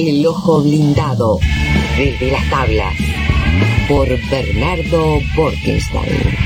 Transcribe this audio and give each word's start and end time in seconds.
El 0.00 0.24
ojo 0.26 0.62
blindado 0.62 1.40
desde 1.96 2.30
las 2.30 2.48
tablas 2.50 2.94
por 3.88 4.06
Bernardo 4.30 5.18
Borkenstein. 5.34 6.36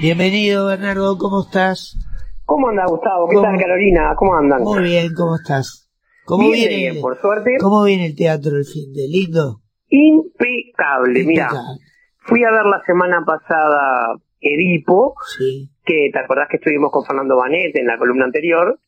Bienvenido 0.00 0.66
Bernardo, 0.66 1.16
¿cómo 1.18 1.42
estás? 1.42 1.96
¿Cómo 2.44 2.68
anda 2.68 2.84
Gustavo? 2.86 3.26
¿Qué 3.28 3.36
¿Cómo? 3.36 3.48
tal 3.48 3.58
Carolina? 3.58 4.14
¿Cómo 4.16 4.34
andan? 4.36 4.62
Muy 4.62 4.82
bien, 4.82 5.12
¿cómo 5.16 5.36
estás? 5.36 5.88
¿Cómo 6.24 6.42
Bien, 6.50 6.68
viene, 6.68 6.76
bien, 6.92 7.00
por 7.02 7.20
suerte. 7.20 7.56
¿Cómo 7.60 7.84
viene 7.84 8.06
el 8.06 8.16
teatro 8.16 8.56
el 8.56 8.64
fin 8.64 8.92
de 8.92 9.08
lindo? 9.08 9.60
Impecable. 9.88 11.24
Mira, 11.24 11.44
Impecable. 11.44 11.80
Fui 12.24 12.44
a 12.44 12.50
ver 12.50 12.64
la 12.66 12.82
semana 12.84 13.24
pasada 13.24 14.16
Edipo, 14.40 15.14
Sí, 15.38 15.70
que 15.84 16.10
te 16.12 16.18
acordás 16.18 16.48
que 16.48 16.56
estuvimos 16.56 16.90
con 16.92 17.04
Fernando 17.04 17.36
Banet 17.36 17.74
en 17.76 17.86
la 17.86 17.96
columna 17.98 18.26
anterior, 18.26 18.78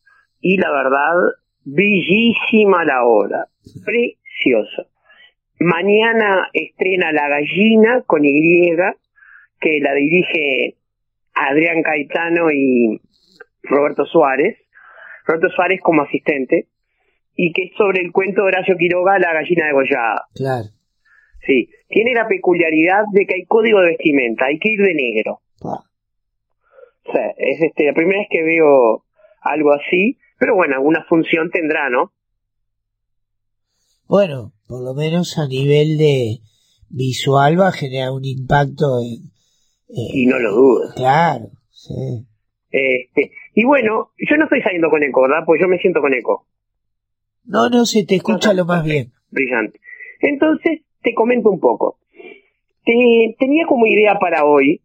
y 0.41 0.59
la 0.59 0.71
verdad, 0.71 1.15
bellísima 1.65 2.85
la 2.85 3.05
obra. 3.05 3.49
Precioso. 3.85 4.89
Mañana 5.59 6.49
estrena 6.53 7.13
La 7.13 7.29
Gallina 7.29 8.03
con 8.07 8.25
Y, 8.25 8.71
que 9.61 9.81
la 9.81 9.95
dirige 9.95 10.77
Adrián 11.35 11.83
Caetano 11.83 12.51
y 12.53 13.01
Roberto 13.63 14.05
Suárez. 14.05 14.59
Roberto 15.25 15.49
Suárez 15.49 15.81
como 15.83 16.03
asistente, 16.03 16.69
y 17.35 17.53
que 17.53 17.65
es 17.65 17.73
sobre 17.77 18.03
el 18.03 18.13
cuento 18.13 18.43
de 18.43 18.49
Horacio 18.49 18.77
Quiroga, 18.77 19.19
La 19.19 19.33
Gallina 19.33 19.67
degollada. 19.67 20.27
claro. 20.35 20.76
Sí, 21.47 21.69
tiene 21.89 22.13
la 22.15 22.27
peculiaridad 22.27 23.05
de 23.13 23.27
que 23.27 23.35
hay 23.35 23.45
código 23.45 23.81
de 23.81 23.91
vestimenta, 23.91 24.47
hay 24.47 24.59
que 24.59 24.71
ir 24.71 24.81
de 24.81 24.95
negro. 24.95 25.41
O 25.63 27.13
sea, 27.13 27.31
es 27.37 27.63
este, 27.63 27.85
la 27.85 27.95
primera 27.95 28.19
vez 28.19 28.29
que 28.31 28.43
veo 28.43 29.05
algo 29.43 29.73
así, 29.73 30.19
pero 30.39 30.57
bueno, 30.57 30.75
alguna 30.75 31.05
función 31.09 31.51
tendrá, 31.51 31.89
¿no? 31.89 32.13
Bueno, 34.09 34.53
por 34.67 34.83
lo 34.83 34.95
menos 34.95 35.39
a 35.39 35.47
nivel 35.47 35.99
de 35.99 36.39
visual 36.89 37.61
va 37.61 37.69
a 37.69 37.73
generar 37.73 38.11
un 38.11 38.25
impacto 38.25 39.01
en... 39.01 39.31
eh, 39.89 40.11
Y 40.15 40.27
no 40.27 40.39
lo 40.39 40.53
dudo. 40.53 40.95
Claro, 40.95 41.47
sí. 41.71 42.27
Este, 42.71 43.33
y 43.55 43.65
bueno, 43.65 44.11
yo 44.19 44.37
no 44.37 44.45
estoy 44.45 44.63
saliendo 44.63 44.91
con 44.91 45.03
eco, 45.03 45.23
¿verdad? 45.23 45.45
Pues 45.47 45.61
yo 45.61 45.69
me 45.69 45.79
siento 45.79 46.01
con 46.01 46.13
eco. 46.13 46.47
No, 47.45 47.69
no, 47.71 47.87
se 47.87 48.05
te 48.05 48.17
escucha 48.17 48.53
lo 48.53 48.65
más 48.65 48.85
bien. 48.85 49.13
Brillante. 49.31 49.81
Entonces, 50.21 50.81
te 51.07 51.15
comento 51.15 51.49
un 51.51 51.61
poco. 51.61 51.99
Te- 52.85 53.37
tenía 53.39 53.65
como 53.67 53.87
idea 53.87 54.19
para 54.19 54.45
hoy 54.45 54.81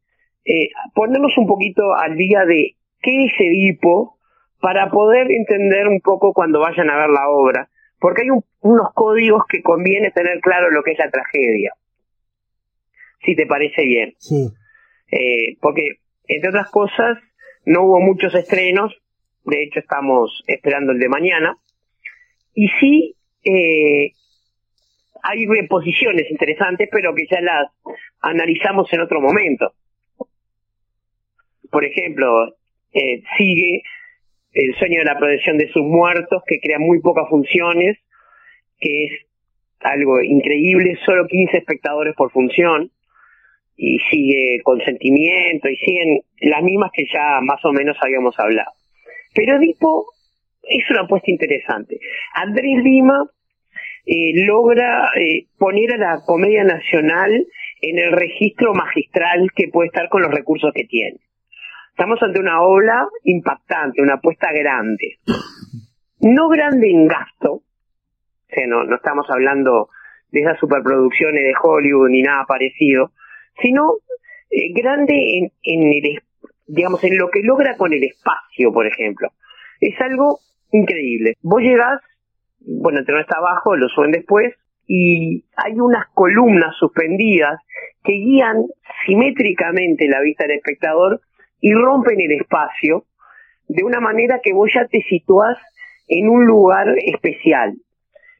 eh, 0.45 0.69
ponernos 0.94 1.36
un 1.38 1.47
poquito 1.47 1.94
al 1.95 2.16
día 2.16 2.45
de 2.45 2.75
qué 3.02 3.25
es 3.25 3.33
Edipo 3.39 4.17
para 4.59 4.89
poder 4.89 5.31
entender 5.31 5.88
un 5.88 5.99
poco 6.02 6.33
cuando 6.33 6.59
vayan 6.59 6.89
a 6.89 6.97
ver 6.97 7.09
la 7.09 7.30
obra, 7.30 7.69
porque 7.99 8.22
hay 8.23 8.30
un- 8.30 8.44
unos 8.61 8.94
códigos 8.94 9.44
que 9.49 9.61
conviene 9.64 10.11
tener 10.11 10.39
claro 10.42 10.69
lo 10.72 10.83
que 10.83 10.92
es 10.92 10.99
la 10.99 11.09
tragedia. 11.09 11.73
Si 13.25 13.36
te 13.36 13.45
parece 13.45 13.83
bien. 13.86 14.14
Sí, 14.17 14.49
Eh, 15.14 15.58
porque, 15.61 15.97
entre 16.27 16.49
otras 16.49 16.69
cosas, 16.72 17.17
no 17.66 17.83
hubo 17.83 17.99
muchos 17.99 18.33
estrenos, 18.33 18.95
de 19.44 19.61
hecho 19.64 19.80
estamos 19.80 20.42
esperando 20.47 20.94
el 20.94 20.99
de 20.99 21.09
mañana, 21.09 21.58
y 22.53 22.67
sí 22.80 23.16
eh, 23.44 24.11
hay 25.23 25.45
reposiciones 25.45 26.30
interesantes, 26.30 26.89
pero 26.91 27.14
que 27.14 27.25
ya 27.30 27.41
las 27.41 27.67
analizamos 28.22 28.91
en 28.94 29.02
otro 29.02 29.22
momento. 29.22 29.73
Por 31.69 31.86
ejemplo, 31.86 32.55
eh, 32.94 33.23
sigue 33.38 33.83
el 34.53 34.75
sueño 34.75 34.99
de 34.99 35.05
la 35.05 35.17
protección 35.17 35.58
de 35.58 35.72
sus 35.72 35.83
muertos, 35.83 36.44
que 36.45 36.59
crea 36.59 36.80
muy 36.80 36.99
pocas 36.99 37.30
funciones, 37.30 37.98
que 38.80 39.05
es 39.05 39.11
algo 39.80 40.21
increíble, 40.21 40.98
solo 41.05 41.27
15 41.27 41.58
espectadores 41.58 42.15
por 42.15 42.31
función 42.31 42.92
y 43.77 43.98
sigue 44.11 44.61
consentimiento 44.64 45.70
y 45.70 45.76
siguen 45.77 46.20
las 46.42 46.61
mismas 46.61 46.92
que 46.93 47.05
ya 47.11 47.39
más 47.42 47.64
o 47.65 47.71
menos 47.71 47.98
habíamos 48.02 48.37
hablado. 48.39 48.71
Pero 49.33 49.58
Edipo 49.58 50.05
es 50.64 50.89
una 50.92 51.02
apuesta 51.02 51.31
interesante. 51.31 51.98
Andrés 52.33 52.83
Lima 52.83 53.26
eh, 54.06 54.45
logra 54.45 55.10
eh, 55.16 55.45
poner 55.58 55.94
a 55.94 55.98
la 55.98 56.22
comedia 56.26 56.64
nacional 56.64 57.45
en 57.82 58.00
el 58.00 58.12
registro 58.12 58.73
magistral 58.73 59.50
que 59.56 59.67
puede 59.67 59.88
estar 59.88 60.10
con 60.10 60.22
los 60.22 60.32
recursos 60.32 60.72
que 60.73 60.86
tiene. 60.86 61.17
Estamos 61.89 62.22
ante 62.23 62.40
una 62.40 62.61
obra 62.61 63.06
impactante, 63.23 64.02
una 64.02 64.16
apuesta 64.16 64.52
grande. 64.52 65.20
No 66.22 66.50
grande 66.50 66.90
en 66.90 67.08
gasto, 67.08 67.54
o 67.54 67.64
sea, 68.48 68.67
no, 68.67 68.84
no 68.84 68.95
estamos 68.95 69.30
hablando 69.30 69.90
de 70.32 70.42
esas 70.42 70.58
superproducciones 70.60 71.44
de 71.44 71.54
Hollywood 71.61 72.10
ni 72.10 72.22
nada 72.22 72.45
parecido, 72.48 73.11
sino 73.61 73.98
eh, 74.50 74.72
grande 74.73 75.14
en, 75.14 75.52
en 75.64 75.94
el, 75.94 76.22
digamos, 76.67 77.04
en 77.04 77.17
lo 77.17 77.30
que 77.30 77.42
logra 77.44 77.76
con 77.78 77.94
el 77.94 78.04
espacio, 78.04 78.72
por 78.72 78.88
ejemplo. 78.88 79.32
Es 79.80 80.00
algo 80.02 80.40
increíble. 80.72 81.36
Vos 81.42 81.61
llegás, 81.61 82.02
bueno, 82.66 82.99
el 82.99 83.05
telón 83.05 83.22
está 83.22 83.38
abajo, 83.38 83.76
lo 83.76 83.89
suben 83.89 84.11
después, 84.11 84.54
y 84.88 85.45
hay 85.55 85.80
unas 85.80 86.08
columnas 86.14 86.76
suspendidas 86.77 87.60
que 88.04 88.14
guían 88.14 88.66
simétricamente 89.05 90.08
la 90.08 90.22
vista 90.22 90.45
del 90.45 90.58
espectador 90.58 91.22
y 91.60 91.73
rompen 91.73 92.20
el 92.20 92.32
espacio 92.33 93.05
de 93.67 93.83
una 93.83 93.99
manera 93.99 94.39
que 94.44 94.54
vos 94.54 94.70
ya 94.73 94.86
te 94.88 95.02
situás 95.04 95.58
en 96.08 96.30
un 96.30 96.45
lugar 96.45 96.88
especial. 97.05 97.76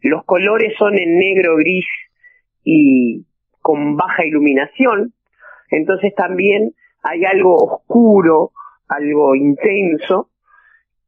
Los 0.02 0.26
colores 0.26 0.74
son 0.78 0.98
en 0.98 1.18
negro, 1.18 1.56
gris 1.58 1.86
y 2.64 3.26
con 3.62 3.96
baja 3.96 4.26
iluminación, 4.26 5.14
entonces 5.70 6.14
también 6.16 6.74
hay 7.04 7.24
algo 7.26 7.56
oscuro, 7.56 8.52
algo 8.88 9.36
intenso, 9.36 10.30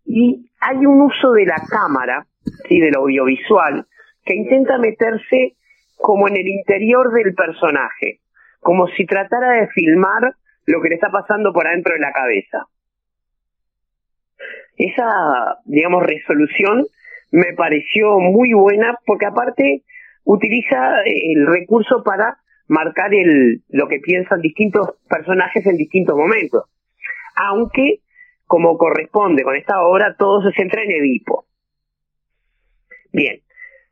y 0.06 0.50
hay 0.59 0.85
un 0.85 1.01
uso 1.01 1.34
de 1.34 1.45
la 1.45 1.62
cámara, 1.69 2.28
¿sí? 2.68 2.80
del 2.80 2.96
audiovisual, 2.96 3.86
que 4.26 4.36
intenta 4.36 4.78
meterse 4.78 5.56
como 5.98 6.28
en 6.28 6.36
el 6.38 6.48
interior 6.48 7.12
del 7.14 7.34
personaje, 7.34 8.20
como 8.59 8.88
si 8.88 9.06
tratara 9.06 9.62
de 9.62 9.68
filmar 9.68 10.36
lo 10.66 10.81
que 10.81 10.90
le 10.90 10.96
está 10.96 11.09
pasando 11.09 11.54
por 11.54 11.68
adentro 11.68 11.94
de 11.94 12.00
la 12.00 12.12
cabeza. 12.12 12.68
Esa, 14.76 15.59
digamos, 15.66 16.04
resolución 16.04 16.86
me 17.31 17.54
pareció 17.54 18.20
muy 18.20 18.54
buena 18.54 18.98
porque 19.06 19.25
aparte 19.25 19.84
utiliza 20.24 21.02
el 21.06 21.48
recurso 21.48 22.04
para 22.04 22.38
marcar 22.68 23.14
el, 23.14 23.62
lo 23.70 23.88
que 23.88 24.00
piensan 24.00 24.42
distintos 24.42 24.96
personajes 25.10 25.66
en 25.66 25.78
distintos 25.78 26.16
momentos. 26.16 26.64
Aunque, 27.36 28.00
como 28.46 28.78
corresponde 28.78 29.44
con 29.44 29.56
esta 29.56 29.81
obra, 29.81 30.16
todo 30.18 30.42
se 30.44 30.56
centra 30.56 30.84
en 30.84 30.92
Edipo. 30.92 31.46
Bien, 33.13 33.40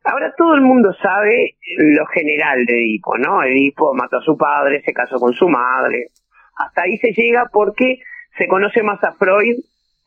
ahora 0.03 0.33
todo 0.35 0.55
el 0.55 0.61
mundo 0.61 0.91
sabe 0.99 1.55
lo 1.77 2.07
general 2.07 2.65
de 2.65 2.73
Edipo, 2.73 3.19
¿no? 3.19 3.43
Edipo 3.43 3.93
mató 3.93 4.17
a 4.17 4.23
su 4.23 4.35
padre, 4.35 4.81
se 4.81 4.93
casó 4.93 5.17
con 5.17 5.33
su 5.33 5.47
madre. 5.47 6.07
Hasta 6.57 6.81
ahí 6.81 6.97
se 6.97 7.13
llega 7.13 7.47
porque 7.53 7.99
se 8.35 8.47
conoce 8.47 8.81
más 8.81 9.01
a 9.03 9.13
Freud 9.13 9.57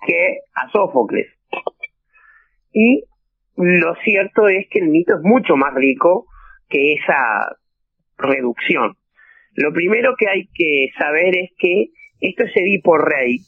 que 0.05 0.39
a 0.53 0.69
Sófocles. 0.71 1.29
Y 2.73 3.05
lo 3.57 3.95
cierto 4.03 4.49
es 4.49 4.67
que 4.69 4.81
el 4.81 4.89
mito 4.89 5.15
es 5.15 5.23
mucho 5.23 5.55
más 5.57 5.73
rico 5.75 6.27
que 6.69 6.95
esa 6.95 7.57
reducción. 8.19 8.97
Lo 9.53 9.73
primero 9.73 10.17
que 10.19 10.29
hay 10.29 10.49
que 10.53 10.89
saber 10.99 11.37
es 11.37 11.51
que 11.57 11.91
esto 12.21 12.43
es 12.43 12.57
Edipo 12.57 12.99
rey, 12.99 13.39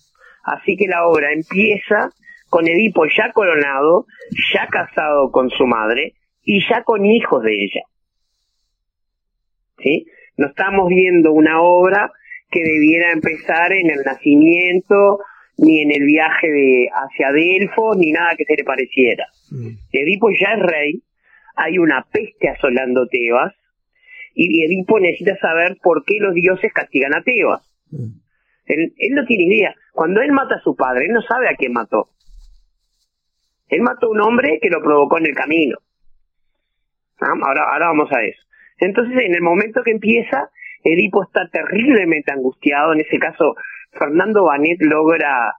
así 0.44 0.76
que 0.76 0.86
la 0.86 1.08
obra 1.08 1.32
empieza 1.32 2.12
con 2.48 2.66
Edipo 2.69 3.04
ya 3.06 3.32
coronado, 3.32 4.06
ya 4.54 4.66
casado 4.69 5.31
con 5.31 5.50
su 5.50 5.66
madre 5.66 6.14
y 6.44 6.60
ya 6.69 6.82
con 6.82 7.04
hijos 7.04 7.43
de 7.43 7.54
ella. 7.54 7.82
¿Sí? 9.78 10.06
No 10.37 10.48
estamos 10.48 10.88
viendo 10.88 11.32
una 11.32 11.60
obra 11.60 12.12
que 12.50 12.60
debiera 12.60 13.12
empezar 13.12 13.72
en 13.72 13.90
el 13.90 14.02
nacimiento, 14.04 15.19
ni 15.58 15.81
en 15.81 15.90
el 15.90 16.04
viaje 16.04 16.50
de 16.50 16.88
hacia 16.93 17.32
Delfos, 17.32 17.96
ni 17.96 18.12
nada 18.12 18.37
que 18.37 18.44
se 18.44 18.56
le 18.56 18.64
pareciera. 18.64 19.26
Mm. 19.50 19.70
Edipo 19.92 20.31
ya 20.31 20.54
es 20.54 20.62
rey, 20.62 21.02
hay 21.56 21.78
una 21.78 22.06
peste 22.10 22.49
asolando 22.49 23.06
Tebas, 23.08 23.54
y 24.34 24.62
Edipo 24.64 25.00
necesita 25.00 25.37
saber 25.38 25.78
por 25.82 26.04
qué 26.04 26.19
los 26.20 26.34
dioses 26.34 26.72
castigan 26.72 27.14
a 27.14 27.22
Tebas. 27.22 27.62
Mm. 27.90 28.20
Él, 28.66 28.92
él 28.96 29.14
no 29.14 29.25
tiene 29.25 29.44
idea. 29.44 29.75
Cuando 29.92 30.20
él 30.20 30.32
mata 30.32 30.56
a 30.56 30.60
su 30.60 30.76
padre, 30.76 31.06
él 31.06 31.12
no 31.12 31.22
sabe 31.22 31.49
a 31.49 31.56
quién 31.56 31.72
mató. 31.72 32.10
Él 33.68 33.82
mató 33.82 34.06
a 34.06 34.10
un 34.10 34.20
hombre 34.20 34.58
que 34.60 34.70
lo 34.70 34.80
provocó 34.80 35.18
en 35.18 35.26
el 35.26 35.34
camino. 35.34 35.78
Ah, 37.20 37.32
Ahora, 37.42 37.64
ahora 37.72 37.86
vamos 37.88 38.12
a 38.12 38.22
eso. 38.22 38.42
Entonces, 38.78 39.18
en 39.22 39.34
el 39.34 39.42
momento 39.42 39.82
que 39.82 39.90
empieza, 39.90 40.50
Edipo 40.84 41.22
está 41.24 41.48
terriblemente 41.48 42.32
angustiado, 42.32 42.92
en 42.92 43.00
ese 43.00 43.18
caso 43.18 43.56
Fernando 43.92 44.44
Banet 44.44 44.78
logra 44.80 45.54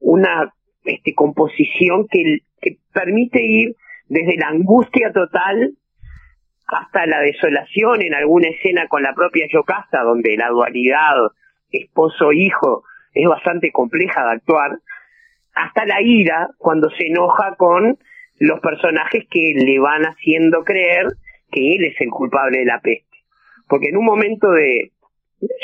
una 0.00 0.52
este, 0.84 1.14
composición 1.14 2.06
que, 2.08 2.40
que 2.60 2.78
permite 2.92 3.42
ir 3.42 3.76
desde 4.08 4.36
la 4.36 4.48
angustia 4.48 5.12
total 5.12 5.72
hasta 6.66 7.06
la 7.06 7.20
desolación 7.20 8.02
en 8.02 8.14
alguna 8.14 8.48
escena 8.48 8.86
con 8.88 9.02
la 9.02 9.14
propia 9.14 9.46
Yocasta, 9.50 10.02
donde 10.02 10.36
la 10.36 10.48
dualidad 10.48 11.14
esposo-hijo 11.70 12.84
es 13.14 13.28
bastante 13.28 13.70
compleja 13.72 14.24
de 14.24 14.32
actuar, 14.32 14.78
hasta 15.54 15.84
la 15.86 16.00
ira 16.00 16.50
cuando 16.58 16.90
se 16.90 17.06
enoja 17.06 17.54
con 17.56 17.98
los 18.38 18.60
personajes 18.60 19.24
que 19.30 19.54
le 19.56 19.78
van 19.78 20.02
haciendo 20.02 20.64
creer 20.64 21.06
que 21.50 21.76
él 21.76 21.84
es 21.84 22.00
el 22.00 22.10
culpable 22.10 22.58
de 22.58 22.64
la 22.64 22.80
peste. 22.80 23.18
Porque 23.68 23.88
en 23.88 23.96
un 23.96 24.04
momento 24.04 24.50
de, 24.50 24.92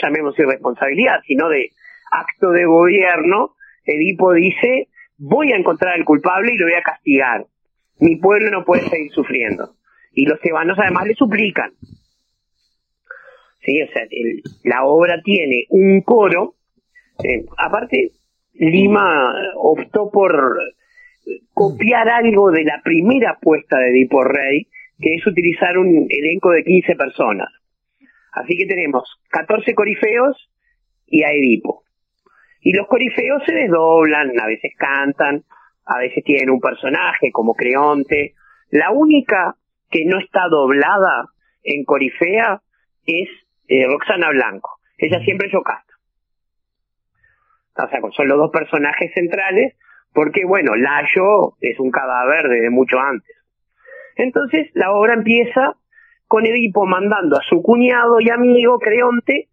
llamemos 0.02 0.38
irresponsabilidad, 0.38 1.20
sino 1.26 1.48
de 1.48 1.70
acto 2.10 2.50
de 2.50 2.66
gobierno, 2.66 3.54
Edipo 3.84 4.32
dice, 4.32 4.88
voy 5.16 5.52
a 5.52 5.56
encontrar 5.56 5.94
al 5.94 6.04
culpable 6.04 6.52
y 6.54 6.58
lo 6.58 6.66
voy 6.66 6.74
a 6.74 6.82
castigar. 6.82 7.46
Mi 8.00 8.16
pueblo 8.16 8.50
no 8.50 8.64
puede 8.64 8.88
seguir 8.88 9.10
sufriendo. 9.12 9.74
Y 10.12 10.26
los 10.26 10.40
tebanos 10.40 10.78
además 10.78 11.06
le 11.06 11.14
suplican. 11.14 11.72
Sí, 13.62 13.82
o 13.82 13.88
sea, 13.88 14.02
la 14.64 14.84
obra 14.84 15.20
tiene 15.22 15.64
un 15.70 16.00
coro. 16.02 16.54
Eh, 17.22 17.44
aparte, 17.56 18.12
Lima 18.58 19.34
optó 19.56 20.10
por 20.10 20.58
copiar 21.54 22.08
algo 22.08 22.50
de 22.50 22.64
la 22.64 22.80
primera 22.82 23.38
puesta 23.40 23.78
de 23.78 23.90
Edipo 23.90 24.24
Rey, 24.24 24.66
que 25.00 25.14
es 25.14 25.26
utilizar 25.26 25.78
un 25.78 26.06
elenco 26.08 26.50
de 26.50 26.64
15 26.64 26.96
personas. 26.96 27.48
Así 28.32 28.56
que 28.56 28.66
tenemos 28.66 29.20
14 29.30 29.74
corifeos 29.74 30.50
y 31.06 31.22
a 31.22 31.30
Edipo. 31.30 31.84
Y 32.60 32.72
los 32.72 32.86
corifeos 32.88 33.42
se 33.46 33.54
desdoblan, 33.54 34.38
a 34.40 34.46
veces 34.46 34.72
cantan, 34.76 35.44
a 35.86 35.98
veces 35.98 36.24
tienen 36.24 36.50
un 36.50 36.60
personaje 36.60 37.30
como 37.32 37.54
Creonte. 37.54 38.34
La 38.70 38.90
única 38.90 39.54
que 39.90 40.04
no 40.04 40.18
está 40.18 40.48
doblada 40.48 41.26
en 41.62 41.84
Corifea 41.84 42.60
es 43.06 43.28
eh, 43.68 43.86
Roxana 43.86 44.30
Blanco. 44.30 44.78
Ella 44.98 45.20
siempre 45.20 45.48
es. 45.48 45.54
O 47.84 47.88
sea, 47.88 48.00
son 48.16 48.28
los 48.28 48.38
dos 48.38 48.50
personajes 48.50 49.12
centrales, 49.14 49.76
porque 50.12 50.44
bueno, 50.44 50.74
Layo 50.74 51.54
es 51.60 51.78
un 51.78 51.90
cadáver 51.90 52.48
desde 52.48 52.70
mucho 52.70 52.98
antes. 52.98 53.36
Entonces 54.16 54.68
la 54.74 54.92
obra 54.92 55.14
empieza 55.14 55.76
con 56.26 56.44
Edipo 56.44 56.86
mandando 56.86 57.36
a 57.36 57.42
su 57.48 57.62
cuñado 57.62 58.20
y 58.20 58.30
amigo 58.30 58.78
Creonte 58.80 59.48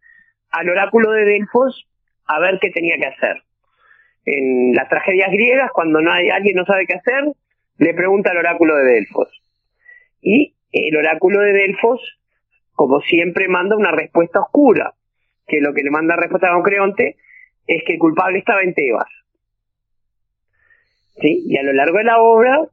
al 0.50 0.69
oráculo 0.69 1.12
de 1.12 1.25
Delfos 1.25 1.88
a 2.25 2.39
ver 2.39 2.60
qué 2.60 2.72
tenía 2.72 2.98
que 2.98 3.07
hacer. 3.07 3.44
En 4.25 4.74
las 4.74 4.89
tragedias 4.89 5.31
griegas, 5.31 5.69
cuando 5.72 6.01
no 6.01 6.12
hay, 6.12 6.30
alguien 6.30 6.56
no 6.56 6.66
sabe 6.66 6.88
qué 6.88 6.95
hacer, 6.95 7.25
le 7.77 7.94
pregunta 7.94 8.31
al 8.31 8.38
oráculo 8.38 8.75
de 8.75 8.86
Delfos. 8.86 9.30
Y 10.22 10.56
el 10.72 10.98
oráculo 10.98 11.42
de 11.42 11.54
Delfos, 11.54 12.01
como 12.74 13.01
siempre, 13.01 13.48
manda 13.48 13.77
una 13.77 13.92
respuesta 13.92 14.39
oscura, 14.39 14.95
que 15.45 15.62
lo 15.62 15.74
que 15.74 15.83
le 15.83 15.92
manda 15.92 16.16
respuesta 16.16 16.48
a 16.48 16.54
Don 16.54 16.63
Creonte 16.63 17.18
es 17.67 17.83
que 17.85 17.94
el 17.94 18.00
culpable 18.00 18.39
estaba 18.39 18.62
en 18.62 18.73
Tebas. 18.73 19.09
¿Sí? 21.21 21.44
Y 21.47 21.57
a 21.57 21.63
lo 21.63 21.73
largo 21.73 21.97
de 21.97 22.03
la 22.03 22.19
obra 22.19 22.67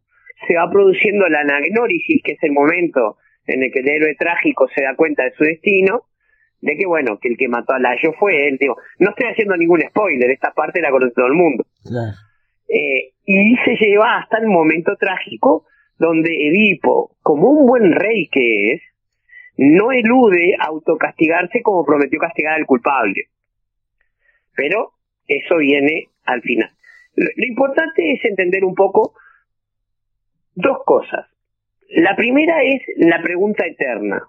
se 0.46 0.54
va 0.56 0.70
produciendo 0.70 1.28
la 1.28 1.40
anagnórisis, 1.40 2.22
que 2.24 2.32
es 2.32 2.42
el 2.42 2.52
momento 2.52 3.16
en 3.46 3.62
el 3.62 3.72
que 3.72 3.80
el 3.80 3.88
héroe 3.88 4.14
trágico 4.16 4.68
se 4.74 4.82
da 4.82 4.96
cuenta 4.96 5.24
de 5.24 5.32
su 5.32 5.44
destino, 5.44 6.04
de 6.60 6.76
que 6.76 6.86
bueno, 6.86 7.18
que 7.18 7.28
el 7.28 7.36
que 7.36 7.48
mató 7.48 7.72
a 7.72 7.78
Layo 7.78 8.12
fue 8.18 8.48
él. 8.48 8.56
Digo, 8.58 8.76
no 8.98 9.10
estoy 9.10 9.30
haciendo 9.30 9.56
ningún 9.56 9.80
spoiler, 9.80 10.30
esta 10.30 10.52
parte 10.52 10.80
la 10.80 10.90
conoce 10.90 11.12
todo 11.14 11.26
el 11.26 11.34
mundo. 11.34 11.64
Eh, 12.68 13.12
y 13.24 13.56
se 13.64 13.76
lleva 13.76 14.18
hasta 14.18 14.38
el 14.38 14.46
momento 14.46 14.96
trágico 14.96 15.66
donde 15.98 16.48
Edipo, 16.48 17.16
como 17.22 17.50
un 17.50 17.66
buen 17.66 17.92
rey 17.92 18.28
que 18.28 18.72
es, 18.72 18.82
no 19.56 19.92
elude 19.92 20.56
autocastigarse 20.58 21.62
como 21.62 21.84
prometió 21.84 22.18
castigar 22.18 22.54
al 22.54 22.66
culpable. 22.66 23.28
Pero 24.54 24.92
eso 25.26 25.56
viene 25.58 26.08
al 26.24 26.42
final. 26.42 26.70
lo 27.14 27.46
importante 27.46 28.12
es 28.12 28.24
entender 28.24 28.64
un 28.64 28.74
poco 28.74 29.14
dos 30.54 30.78
cosas. 30.84 31.26
La 31.88 32.16
primera 32.16 32.62
es 32.62 32.82
la 32.96 33.22
pregunta 33.22 33.66
eterna 33.66 34.22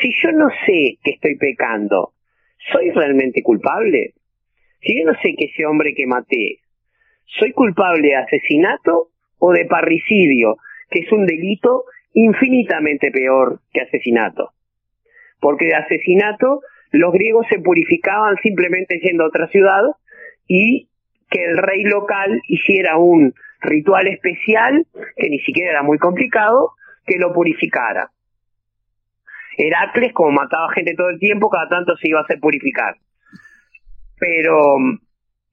si 0.00 0.12
yo 0.22 0.32
no 0.32 0.48
sé 0.66 0.98
que 1.02 1.12
estoy 1.12 1.36
pecando, 1.36 2.12
¿soy 2.72 2.90
realmente 2.90 3.42
culpable? 3.42 4.14
Si 4.80 4.98
yo 4.98 5.10
no 5.10 5.18
sé 5.20 5.34
que 5.36 5.46
ese 5.46 5.66
hombre 5.66 5.94
que 5.94 6.06
maté, 6.06 6.60
¿soy 7.24 7.52
culpable 7.52 8.08
de 8.08 8.16
asesinato 8.16 9.10
o 9.38 9.52
de 9.52 9.64
parricidio, 9.64 10.56
que 10.90 11.00
es 11.00 11.12
un 11.12 11.26
delito 11.26 11.84
infinitamente 12.12 13.10
peor 13.10 13.60
que 13.72 13.82
asesinato? 13.82 14.52
Porque 15.40 15.66
de 15.66 15.74
asesinato 15.74 16.60
los 16.90 17.12
griegos 17.12 17.46
se 17.48 17.58
purificaban 17.58 18.36
simplemente 18.42 18.98
yendo 19.00 19.24
a 19.24 19.28
otra 19.28 19.48
ciudad 19.48 19.82
y 20.46 20.88
que 21.30 21.44
el 21.44 21.58
rey 21.58 21.82
local 21.82 22.40
hiciera 22.48 22.96
un 22.96 23.34
ritual 23.60 24.06
especial, 24.06 24.86
que 25.16 25.28
ni 25.28 25.40
siquiera 25.40 25.70
era 25.70 25.82
muy 25.82 25.98
complicado, 25.98 26.72
que 27.06 27.18
lo 27.18 27.32
purificara. 27.32 28.10
Heracles, 29.56 30.12
como 30.12 30.30
mataba 30.30 30.72
gente 30.72 30.94
todo 30.94 31.10
el 31.10 31.18
tiempo, 31.18 31.50
cada 31.50 31.68
tanto 31.68 31.96
se 31.96 32.08
iba 32.08 32.20
a 32.20 32.22
hacer 32.22 32.38
purificar. 32.38 32.96
Pero 34.18 34.78
mm, 34.78 34.98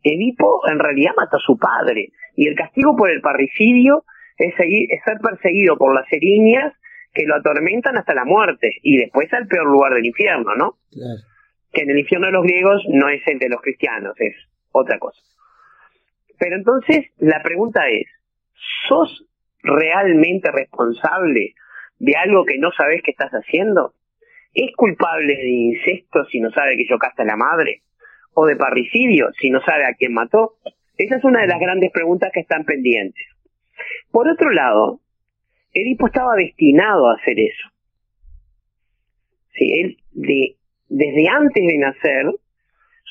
Edipo 0.04 0.62
en 0.70 0.80
realidad 0.80 1.14
mató 1.18 1.38
a 1.38 1.40
su 1.40 1.58
padre. 1.58 2.10
Y 2.36 2.48
el 2.48 2.56
castigo 2.56 2.96
por 2.96 3.10
el 3.10 3.22
parricidio 3.22 4.04
es, 4.38 4.54
seguir, 4.56 4.88
ser 5.04 5.18
perseguido 5.18 5.78
por 5.78 5.94
las 5.96 6.06
erinias 6.12 6.74
que 7.16 7.26
lo 7.26 7.36
atormentan 7.36 7.98
hasta 7.98 8.14
la 8.14 8.26
muerte. 8.26 8.78
Y 8.84 8.98
después 8.98 9.34
al 9.34 9.48
peor 9.48 9.66
lugar 9.66 9.94
del 9.94 10.06
infierno, 10.06 10.54
¿no? 10.56 10.78
Que 11.72 11.82
en 11.82 11.90
el 11.90 12.00
infierno 12.00 12.28
de 12.28 12.34
los 12.34 12.44
griegos 12.44 12.84
no 12.90 13.10
es 13.10 13.26
el 13.26 13.40
de 13.40 13.50
los 13.50 13.62
cristianos, 13.62 14.14
es 14.20 14.36
otra 14.72 15.00
cosa. 15.00 15.20
Pero 16.38 16.58
entonces 16.58 17.08
la 17.18 17.42
pregunta 17.42 17.88
es, 17.90 18.06
¿sos 18.88 19.26
realmente 19.64 20.52
responsable 20.52 21.56
de 21.98 22.16
algo 22.16 22.44
que 22.46 22.58
no 22.60 22.72
sabes 22.72 23.02
que 23.02 23.12
estás 23.12 23.32
haciendo? 23.32 23.94
¿Es 24.54 24.74
culpable 24.76 25.36
de 25.36 25.50
incesto 25.50 26.26
si 26.26 26.40
no 26.40 26.52
sabe 26.52 26.78
que 26.78 26.86
yo 26.88 26.98
casta 26.98 27.24
la 27.24 27.38
madre? 27.38 27.82
¿O 28.34 28.46
de 28.46 28.58
parricidio 28.58 29.30
si 29.40 29.50
no 29.50 29.62
sabe 29.62 29.86
a 29.86 29.94
quién 29.94 30.14
mató? 30.14 30.56
Esa 30.98 31.16
es 31.18 31.24
una 31.24 31.42
de 31.42 31.48
las 31.48 31.60
grandes 31.60 31.92
preguntas 31.92 32.31
que 32.34 32.42
están 32.42 32.66
pendientes. 32.66 33.24
Por 34.12 34.28
otro 34.30 34.50
lado, 34.52 35.00
Edipo 35.76 36.08
estaba 36.08 36.36
destinado 36.36 37.10
a 37.10 37.16
hacer 37.16 37.38
eso. 37.38 37.70
Desde 40.88 41.28
antes 41.28 41.68
de 41.68 41.78
nacer, 41.78 42.28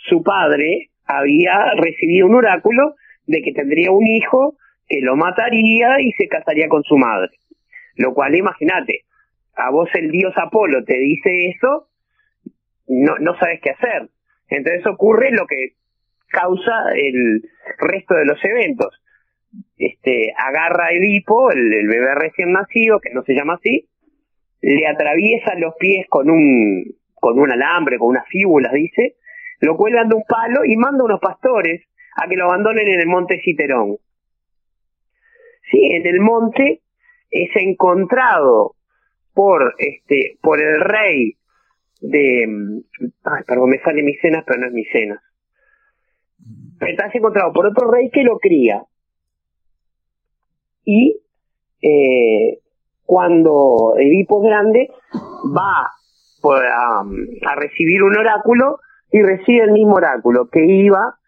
su 0.08 0.22
padre 0.22 0.90
había 1.04 1.74
recibido 1.76 2.26
un 2.26 2.36
oráculo 2.36 2.94
de 3.26 3.42
que 3.42 3.52
tendría 3.52 3.90
un 3.90 4.06
hijo 4.06 4.56
que 4.88 5.00
lo 5.02 5.14
mataría 5.14 6.00
y 6.00 6.12
se 6.12 6.26
casaría 6.26 6.68
con 6.68 6.82
su 6.84 6.96
madre. 6.96 7.32
Lo 7.96 8.14
cual, 8.14 8.34
imagínate, 8.34 9.04
a 9.54 9.70
vos 9.70 9.90
el 9.94 10.10
dios 10.10 10.32
Apolo 10.36 10.84
te 10.84 10.98
dice 10.98 11.50
eso, 11.50 11.88
no 12.88 13.38
sabes 13.38 13.60
qué 13.62 13.70
hacer. 13.70 14.08
Entonces 14.48 14.86
ocurre 14.86 15.30
lo 15.32 15.46
que 15.46 15.74
causa 16.28 16.92
el 16.94 17.42
resto 17.78 18.14
de 18.14 18.24
los 18.24 18.42
eventos. 18.42 18.88
Este, 19.76 20.32
agarra 20.36 20.86
a 20.86 20.92
Edipo, 20.92 21.50
el, 21.50 21.72
el 21.72 21.88
bebé 21.88 22.14
recién 22.14 22.52
nacido, 22.52 23.00
que 23.00 23.10
no 23.12 23.22
se 23.22 23.34
llama 23.34 23.54
así, 23.54 23.88
le 24.60 24.86
atraviesa 24.86 25.54
los 25.56 25.74
pies 25.78 26.06
con 26.08 26.30
un, 26.30 26.84
con 27.14 27.38
un 27.38 27.50
alambre, 27.50 27.98
con 27.98 28.08
unas 28.08 28.26
fíbulas, 28.28 28.72
dice, 28.72 29.16
lo 29.60 29.76
cuelgan 29.76 30.08
de 30.08 30.16
un 30.16 30.24
palo 30.28 30.64
y 30.64 30.76
manda 30.76 31.02
a 31.02 31.06
unos 31.06 31.20
pastores 31.20 31.82
a 32.16 32.28
que 32.28 32.36
lo 32.36 32.44
abandonen 32.44 32.88
en 32.88 33.00
el 33.00 33.06
monte 33.06 33.40
Citerón. 33.42 33.96
Sí, 35.70 35.86
en 35.92 36.06
el 36.06 36.20
monte 36.20 36.82
es 37.30 37.50
encontrado 37.56 38.74
por 39.34 39.74
este 39.78 40.38
por 40.40 40.60
el 40.60 40.80
rey 40.80 41.36
de 42.00 42.46
ay 43.24 43.42
perdón 43.46 43.70
me 43.70 43.80
sale 43.80 44.02
Micenas 44.02 44.44
pero 44.46 44.60
no 44.60 44.66
es 44.68 44.72
Micenas 44.72 45.20
está 46.80 47.10
encontrado 47.12 47.52
por 47.52 47.66
otro 47.66 47.90
rey 47.90 48.10
que 48.10 48.22
lo 48.22 48.38
cría 48.38 48.84
y 50.84 51.20
eh, 51.82 52.60
cuando 53.04 53.94
Edipo 53.98 54.40
grande 54.40 54.90
va 55.56 55.90
a, 56.44 57.00
a 57.00 57.54
recibir 57.56 58.02
un 58.02 58.16
oráculo 58.16 58.78
y 59.10 59.22
recibe 59.22 59.64
el 59.64 59.72
mismo 59.72 59.94
oráculo 59.94 60.48
que 60.50 60.64
iba 60.64 61.18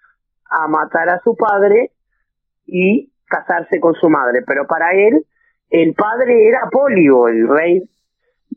a 0.51 0.69
matar 0.69 1.09
a 1.09 1.21
su 1.21 1.37
padre 1.37 1.93
y 2.67 3.11
casarse 3.27 3.81
con 3.81 3.95
su 3.95 4.09
madre 4.09 4.43
pero 4.47 4.67
para 4.67 4.93
él 4.93 5.27
el 5.71 5.95
padre 5.95 6.47
era 6.47 6.69
Polio, 6.71 7.29
el 7.29 7.49
rey. 7.49 7.83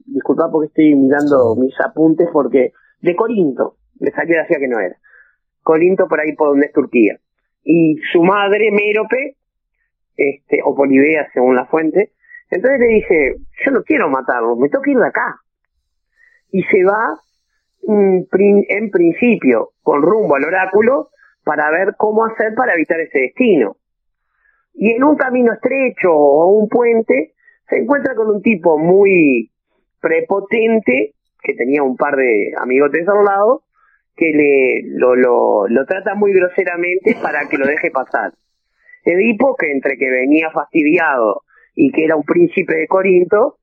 Disculpa 0.06 0.50
porque 0.52 0.68
estoy 0.68 0.96
mirando 0.96 1.56
mis 1.56 1.74
apuntes 1.82 2.30
porque 2.32 2.72
de 3.02 3.16
Corinto, 3.16 3.76
le 4.00 4.12
salió 4.12 4.40
decía 4.40 4.60
que 4.60 4.68
no 4.68 4.80
era. 4.80 4.96
Corinto 5.64 6.08
por 6.08 6.20
ahí 6.20 6.36
por 6.36 6.50
donde 6.50 6.68
es 6.68 6.74
Turquía. 6.74 7.20
Y 7.64 7.98
su 8.12 8.24
madre, 8.24 8.72
Mérope, 8.72 9.38
este, 10.16 10.60
o 10.64 10.76
Polibea 10.76 11.30
según 11.34 11.56
la 11.56 11.66
fuente, 11.66 12.12
entonces 12.50 12.80
le 12.80 12.88
dice, 12.88 13.36
yo 13.64 13.72
no 13.72 13.84
quiero 13.84 14.10
matarlo, 14.10 14.56
me 14.56 14.70
tengo 14.70 14.82
que 14.82 14.92
ir 14.92 14.98
de 14.98 15.08
acá. 15.08 15.40
Y 16.52 16.64
se 16.64 16.84
va 16.84 17.20
en 17.88 18.92
principio 18.92 19.72
con 19.82 20.02
rumbo 20.02 20.36
al 20.36 20.46
oráculo 20.46 21.10
para 21.44 21.70
ver 21.72 21.96
cómo 21.98 22.26
hacer 22.26 22.54
para 22.56 22.74
evitar 22.74 23.00
ese 23.00 23.20
destino. 23.20 23.78
Y 24.74 24.92
en 24.92 25.04
un 25.04 25.16
camino 25.16 25.54
estrecho 25.54 26.12
o 26.14 26.48
un 26.52 26.70
puente 26.70 27.34
se 27.68 27.78
encuentra 27.78 28.16
con 28.16 28.30
un 28.30 28.42
tipo 28.42 28.78
muy 28.78 29.52
prepotente 30.00 31.16
que 31.42 31.54
tenía 31.54 31.84
un 31.84 31.98
par 31.98 32.16
de 32.16 32.54
amigotes 32.58 33.08
al 33.08 33.26
lado 33.26 33.64
que 34.16 34.32
le 34.32 34.98
lo, 34.98 35.16
lo, 35.16 35.68
lo 35.68 35.86
trata 35.86 36.14
muy 36.14 36.34
groseramente 36.34 37.16
para 37.22 37.48
que 37.50 37.58
lo 37.58 37.66
deje 37.66 37.90
pasar. 37.92 38.34
Edipo, 39.04 39.56
que 39.56 39.72
entre 39.72 39.98
que 39.98 40.10
venía 40.10 40.52
fastidiado 40.52 41.44
y 41.76 41.92
que 41.92 42.06
era 42.06 42.16
un 42.16 42.24
príncipe 42.24 42.76
de 42.76 42.88
Corinto, 42.88 43.58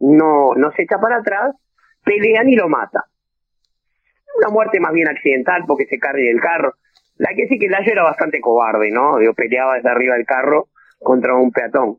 no, 0.00 0.54
no 0.54 0.70
se 0.72 0.82
echa 0.82 0.98
para 0.98 1.16
atrás, 1.16 1.54
pelean 2.04 2.48
y 2.48 2.56
lo 2.56 2.68
mata. 2.68 3.04
Una 4.38 4.48
muerte 4.48 4.80
más 4.80 4.92
bien 4.92 5.08
accidental 5.08 5.64
porque 5.66 5.86
se 5.86 5.98
cae 5.98 6.22
del 6.22 6.40
carro. 6.40 6.74
La 7.16 7.30
que 7.34 7.48
sí 7.48 7.58
que 7.58 7.68
Layo 7.68 7.92
era 7.92 8.02
bastante 8.02 8.40
cobarde, 8.40 8.90
¿no? 8.90 9.18
Digo, 9.18 9.32
peleaba 9.32 9.76
desde 9.76 9.88
arriba 9.88 10.14
del 10.14 10.26
carro 10.26 10.68
contra 10.98 11.34
un 11.34 11.50
peatón. 11.50 11.96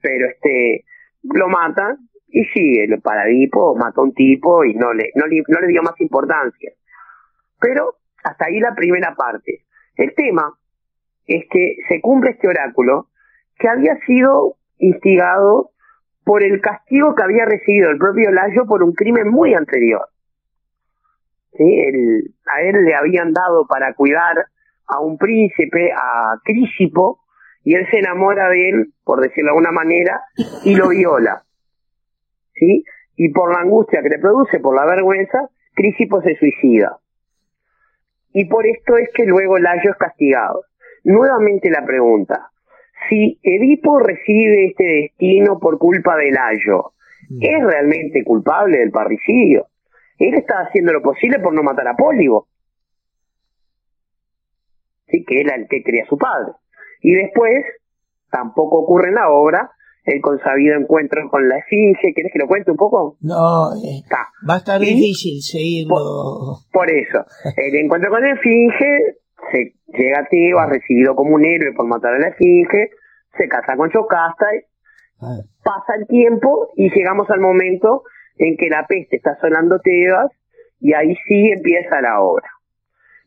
Pero 0.00 0.28
este, 0.28 0.84
lo 1.22 1.48
mata 1.48 1.96
y 2.28 2.44
sigue. 2.44 2.84
El 2.84 3.00
paradipo 3.00 3.74
mató 3.74 4.02
a 4.02 4.04
un 4.04 4.14
tipo 4.14 4.64
y 4.64 4.74
no 4.74 4.92
le, 4.92 5.10
no 5.16 5.26
le, 5.26 5.42
no 5.48 5.60
le 5.60 5.66
dio 5.66 5.82
más 5.82 6.00
importancia. 6.00 6.72
Pero 7.60 7.96
hasta 8.22 8.46
ahí 8.46 8.60
la 8.60 8.74
primera 8.74 9.14
parte. 9.16 9.64
El 9.96 10.14
tema 10.14 10.56
es 11.36 11.44
que 11.50 11.76
se 11.88 12.00
cumple 12.00 12.32
este 12.32 12.48
oráculo 12.48 13.06
que 13.56 13.68
había 13.68 13.96
sido 14.06 14.56
instigado 14.78 15.70
por 16.24 16.42
el 16.42 16.60
castigo 16.60 17.14
que 17.14 17.22
había 17.22 17.44
recibido 17.44 17.90
el 17.90 17.98
propio 17.98 18.30
Layo 18.30 18.66
por 18.66 18.82
un 18.82 18.92
crimen 18.92 19.28
muy 19.28 19.54
anterior. 19.54 20.08
A 21.54 22.62
él 22.62 22.84
le 22.84 22.94
habían 22.94 23.32
dado 23.32 23.66
para 23.66 23.94
cuidar 23.94 24.46
a 24.86 25.00
un 25.00 25.18
príncipe, 25.18 25.92
a 25.92 26.38
Crisipo, 26.44 27.20
y 27.62 27.74
él 27.74 27.86
se 27.90 27.98
enamora 27.98 28.48
de 28.48 28.70
él, 28.70 28.92
por 29.04 29.20
decirlo 29.20 29.48
de 29.48 29.50
alguna 29.50 29.72
manera, 29.72 30.22
y 30.64 30.74
lo 30.74 30.88
viola. 30.88 31.44
¿Sí? 32.54 32.84
Y 33.16 33.32
por 33.32 33.52
la 33.52 33.60
angustia 33.60 34.02
que 34.02 34.08
le 34.08 34.18
produce, 34.18 34.58
por 34.58 34.74
la 34.74 34.86
vergüenza, 34.86 35.48
Crisipo 35.74 36.22
se 36.22 36.36
suicida. 36.36 36.98
Y 38.32 38.46
por 38.46 38.66
esto 38.66 38.96
es 38.96 39.10
que 39.14 39.26
luego 39.26 39.58
Layo 39.58 39.90
es 39.90 39.96
castigado. 39.96 40.62
Nuevamente 41.04 41.70
la 41.70 41.84
pregunta, 41.84 42.50
si 43.08 43.38
Edipo 43.42 43.98
recibe 43.98 44.66
este 44.66 44.84
destino 44.84 45.58
por 45.58 45.78
culpa 45.78 46.16
del 46.16 46.34
Layo, 46.34 46.92
mm. 47.28 47.38
¿es 47.40 47.64
realmente 47.64 48.24
culpable 48.24 48.78
del 48.78 48.90
parricidio? 48.90 49.68
Él 50.18 50.34
está 50.34 50.60
haciendo 50.60 50.92
lo 50.92 51.02
posible 51.02 51.38
por 51.38 51.54
no 51.54 51.62
matar 51.62 51.88
a 51.88 51.96
Pólibo. 51.96 52.46
Sí, 55.08 55.24
que 55.24 55.40
era 55.40 55.56
el 55.56 55.66
que 55.66 55.82
cría 55.82 56.04
a 56.04 56.08
su 56.08 56.18
padre. 56.18 56.52
Y 57.00 57.14
después, 57.14 57.64
tampoco 58.30 58.80
ocurre 58.80 59.08
en 59.08 59.14
la 59.14 59.30
obra, 59.30 59.72
el 60.04 60.20
consabido 60.20 60.76
encuentro 60.76 61.22
con 61.30 61.48
la 61.48 61.58
esfinge. 61.58 62.12
¿Quieres 62.14 62.32
que 62.32 62.38
lo 62.38 62.46
cuente 62.46 62.70
un 62.70 62.76
poco? 62.76 63.16
No, 63.20 63.72
eh, 63.82 64.02
va 64.48 64.54
a 64.54 64.58
estar 64.58 64.80
difícil 64.80 65.40
seguirlo. 65.40 66.58
Por, 66.70 66.90
eso, 66.90 67.24
el 67.56 67.74
encuentro 67.76 68.10
con 68.10 68.20
la 68.22 68.32
esfinge, 68.32 69.16
se 69.50 69.74
llega 69.86 70.20
a 70.20 70.26
Teo, 70.26 70.58
ha 70.58 70.66
recibido 70.66 71.14
como 71.14 71.34
un 71.34 71.44
héroe 71.44 71.72
por 71.72 71.86
matar 71.86 72.14
a 72.14 72.18
la 72.18 72.28
esfinge, 72.28 72.90
se 73.36 73.48
casa 73.48 73.76
con 73.76 73.90
Chocasta, 73.90 74.46
ah. 75.20 75.38
pasa 75.62 75.94
el 75.98 76.06
tiempo 76.06 76.70
y 76.76 76.90
llegamos 76.90 77.30
al 77.30 77.40
momento 77.40 78.04
en 78.38 78.56
que 78.56 78.68
la 78.68 78.86
peste 78.86 79.16
está 79.16 79.36
sonando 79.40 79.80
Tebas 79.80 80.30
y 80.80 80.94
ahí 80.94 81.16
sí 81.26 81.50
empieza 81.50 82.00
la 82.00 82.20
obra. 82.20 82.48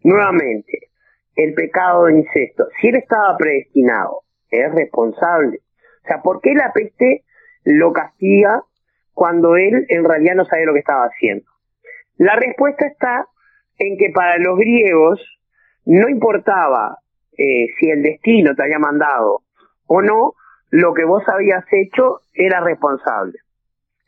Nuevamente, 0.04 0.90
el 1.36 1.54
pecado 1.54 2.06
de 2.06 2.18
incesto, 2.18 2.68
si 2.80 2.90
él 2.90 2.96
estaba 2.96 3.38
predestinado, 3.38 4.22
es 4.50 4.74
responsable 4.74 5.60
o 6.04 6.08
sea, 6.08 6.22
¿por 6.22 6.42
qué 6.42 6.54
la 6.54 6.72
peste 6.74 7.24
lo 7.64 7.94
castiga 7.94 8.64
cuando 9.14 9.56
él 9.56 9.86
en 9.88 10.04
realidad 10.04 10.36
no 10.36 10.46
sabe 10.46 10.66
lo 10.66 10.74
que 10.74 10.80
estaba 10.80 11.06
haciendo? 11.06 11.46
La 12.18 12.36
respuesta 12.36 12.86
está 12.86 13.28
en 13.80 13.98
que 13.98 14.10
para 14.14 14.38
los 14.38 14.58
griegos 14.58 15.22
no 15.86 16.10
importaba 16.10 16.98
eh, 17.38 17.68
si 17.80 17.90
el 17.90 18.04
destino 18.04 18.56
te 18.56 18.64
había 18.64 18.80
mandado 18.80 19.42
o 19.88 20.02
no, 20.02 20.34
lo 20.70 20.94
que 20.94 21.04
vos 21.04 21.24
habías 21.28 21.66
hecho 21.72 22.22
era 22.34 22.62
responsable. 22.62 23.40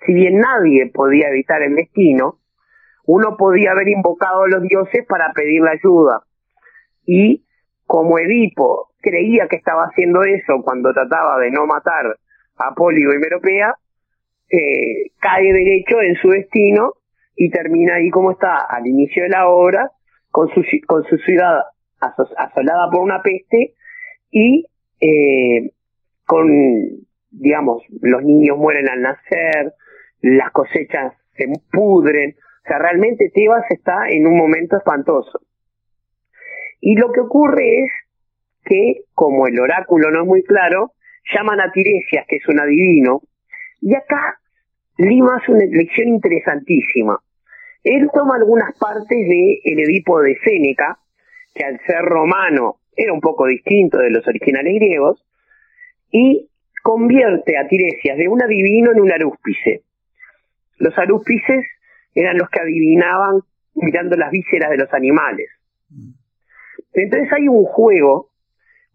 Si 0.05 0.13
bien 0.13 0.39
nadie 0.39 0.91
podía 0.93 1.29
evitar 1.29 1.61
el 1.61 1.75
destino, 1.75 2.39
uno 3.05 3.37
podía 3.37 3.71
haber 3.71 3.87
invocado 3.89 4.43
a 4.43 4.47
los 4.47 4.63
dioses 4.63 5.05
para 5.07 5.31
pedirle 5.33 5.71
ayuda. 5.71 6.21
Y 7.05 7.45
como 7.85 8.17
Edipo 8.17 8.89
creía 8.99 9.47
que 9.47 9.57
estaba 9.57 9.83
haciendo 9.83 10.23
eso 10.23 10.61
cuando 10.63 10.91
trataba 10.93 11.39
de 11.39 11.51
no 11.51 11.67
matar 11.67 12.17
a 12.57 12.73
Póligo 12.73 13.13
y 13.13 13.19
Meropea, 13.19 13.75
eh, 14.49 15.11
cae 15.19 15.53
derecho 15.53 16.01
en 16.01 16.15
su 16.15 16.29
destino 16.29 16.93
y 17.35 17.49
termina 17.49 17.95
ahí 17.95 18.09
como 18.09 18.31
está 18.31 18.65
al 18.65 18.87
inicio 18.87 19.23
de 19.23 19.29
la 19.29 19.47
obra, 19.47 19.91
con 20.35 20.49
su, 20.53 21.17
ciudad 21.17 21.61
asolada 22.01 22.89
por 22.91 23.01
una 23.01 23.21
peste 23.21 23.73
y 24.29 24.65
eh, 24.99 25.71
con, 26.25 26.49
digamos, 27.31 27.83
los 28.01 28.21
niños 28.21 28.57
mueren 28.57 28.89
al 28.89 29.01
nacer, 29.01 29.73
las 30.19 30.51
cosechas 30.51 31.13
se 31.37 31.45
pudren, 31.71 32.35
o 32.65 32.67
sea, 32.67 32.79
realmente 32.79 33.31
Tebas 33.33 33.63
está 33.69 34.09
en 34.09 34.27
un 34.27 34.37
momento 34.37 34.75
espantoso. 34.75 35.39
Y 36.81 36.97
lo 36.97 37.13
que 37.13 37.21
ocurre 37.21 37.83
es 37.83 37.91
que, 38.65 39.03
como 39.13 39.47
el 39.47 39.57
oráculo 39.57 40.11
no 40.11 40.23
es 40.23 40.27
muy 40.27 40.43
claro, 40.43 40.91
llaman 41.33 41.61
a 41.61 41.71
Tiresias, 41.71 42.25
que 42.27 42.37
es 42.37 42.47
un 42.49 42.59
adivino, 42.59 43.21
y 43.79 43.95
acá 43.95 44.37
Lima 44.97 45.37
hace 45.37 45.53
una 45.53 45.65
lección 45.65 46.09
interesantísima. 46.09 47.21
Él 47.85 48.09
toma 48.11 48.35
algunas 48.35 48.75
partes 48.79 49.07
de 49.07 49.61
el 49.63 49.79
Edipo 49.79 50.19
de 50.19 50.35
Séneca, 50.43 50.97
que 51.53 51.63
al 51.63 51.79
ser 51.85 52.01
romano 52.01 52.77
era 52.95 53.13
un 53.13 53.21
poco 53.21 53.45
distinto 53.45 53.99
de 53.99 54.09
los 54.09 54.27
originales 54.27 54.73
griegos, 54.73 55.23
y 56.11 56.49
convierte 56.81 57.57
a 57.57 57.67
Tiresias 57.67 58.17
de 58.17 58.27
un 58.27 58.41
adivino 58.41 58.91
en 58.91 59.01
un 59.01 59.11
arúspice. 59.11 59.83
Los 60.77 60.97
arúspices 60.97 61.63
eran 62.15 62.37
los 62.39 62.49
que 62.49 62.61
adivinaban 62.61 63.41
mirando 63.75 64.15
las 64.15 64.31
vísceras 64.31 64.71
de 64.71 64.77
los 64.77 64.91
animales. 64.91 65.49
Entonces 66.93 67.31
hay 67.33 67.47
un 67.47 67.65
juego 67.65 68.29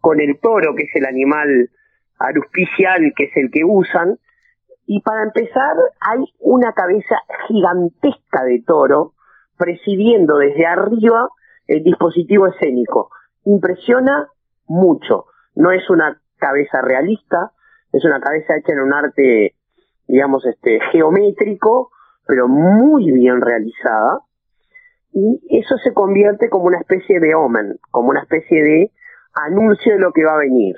con 0.00 0.20
el 0.20 0.38
toro, 0.40 0.74
que 0.74 0.84
es 0.84 0.96
el 0.96 1.06
animal 1.06 1.70
aruspicial, 2.18 3.12
que 3.14 3.24
es 3.24 3.36
el 3.36 3.52
que 3.52 3.64
usan. 3.64 4.18
Y 4.86 5.00
para 5.02 5.22
empezar, 5.22 5.76
hay 6.00 6.24
una 6.40 6.72
cabeza 6.72 7.16
gigantesca 7.48 8.44
de 8.44 8.62
toro 8.66 9.14
presidiendo 9.56 10.36
desde 10.38 10.66
arriba 10.66 11.28
el 11.66 11.84
dispositivo 11.84 12.46
escénico. 12.46 13.10
Impresiona 13.44 14.28
mucho. 14.66 15.26
No 15.54 15.70
es 15.70 15.88
una 15.90 16.20
cabeza 16.38 16.80
realista, 16.82 17.52
es 17.92 18.04
una 18.04 18.20
cabeza 18.20 18.56
hecha 18.56 18.72
en 18.72 18.80
un 18.80 18.92
arte, 18.92 19.54
digamos, 20.08 20.44
este, 20.46 20.80
geométrico, 20.90 21.90
pero 22.26 22.48
muy 22.48 23.12
bien 23.12 23.40
realizada. 23.40 24.20
Y 25.12 25.40
eso 25.58 25.76
se 25.78 25.92
convierte 25.92 26.48
como 26.48 26.64
una 26.64 26.78
especie 26.78 27.20
de 27.20 27.34
omen, 27.34 27.78
como 27.90 28.10
una 28.10 28.22
especie 28.22 28.62
de 28.62 28.92
anuncio 29.34 29.92
de 29.92 29.98
lo 30.00 30.12
que 30.12 30.24
va 30.24 30.34
a 30.34 30.38
venir. 30.38 30.76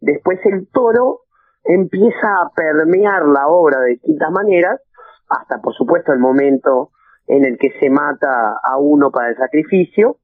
Después 0.00 0.38
el 0.44 0.68
toro 0.68 1.22
empieza 1.68 2.26
a 2.40 2.50
permear 2.56 3.26
la 3.26 3.46
obra 3.46 3.80
de 3.80 3.90
distintas 3.90 4.30
maneras, 4.30 4.80
hasta 5.28 5.60
por 5.60 5.74
supuesto 5.74 6.12
el 6.12 6.18
momento 6.18 6.90
en 7.26 7.44
el 7.44 7.58
que 7.58 7.78
se 7.78 7.90
mata 7.90 8.54
a 8.62 8.78
uno 8.78 9.10
para 9.10 9.28
el 9.28 9.36
sacrificio. 9.36 10.16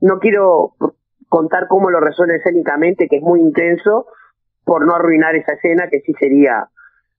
No 0.00 0.18
quiero 0.18 0.74
contar 1.28 1.68
cómo 1.68 1.88
lo 1.88 2.00
resuelve 2.00 2.36
escénicamente, 2.36 3.06
que 3.08 3.18
es 3.18 3.22
muy 3.22 3.40
intenso, 3.40 4.06
por 4.64 4.84
no 4.84 4.96
arruinar 4.96 5.36
esa 5.36 5.52
escena, 5.52 5.88
que 5.88 6.00
sí 6.00 6.12
sería 6.18 6.68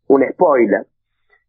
un 0.07 0.25
spoiler. 0.33 0.85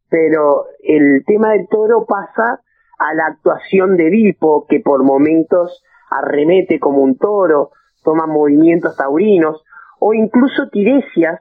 Pero 0.09 0.67
el 0.85 1.25
tema 1.27 1.51
del 1.51 1.67
toro 1.69 2.07
pasa 2.07 2.61
a 2.99 3.15
la 3.15 3.27
actuación 3.27 3.97
de 3.97 4.07
Edipo, 4.07 4.67
que 4.69 4.79
por 4.79 5.03
momentos 5.03 5.83
arremete 6.11 6.79
como 6.79 6.99
un 6.99 7.19
toro, 7.19 7.73
toma 8.05 8.27
movimientos 8.27 8.97
taurinos, 8.97 9.65
o 9.99 10.15
incluso 10.15 10.69
Tiresias, 10.71 11.41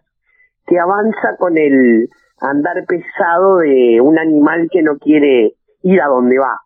que 0.65 0.79
avanza 0.79 1.35
con 1.37 1.57
el 1.57 2.09
andar 2.39 2.85
pesado 2.85 3.57
de 3.57 3.99
un 4.01 4.17
animal 4.17 4.69
que 4.71 4.81
no 4.81 4.97
quiere 4.97 5.55
ir 5.81 6.01
a 6.01 6.07
donde 6.07 6.39
va. 6.39 6.59